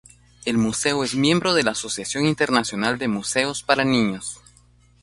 El 0.45 0.57
museo 0.57 1.03
es 1.03 1.13
miembro 1.13 1.53
de 1.53 1.61
la 1.61 1.73
Asociación 1.73 2.25
Internacional 2.25 2.97
de 2.97 3.07
Museos 3.07 3.61
para 3.61 3.83
niños. 3.85 4.41